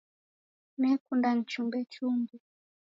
[0.79, 2.35] Nekunda nichumbe chumbe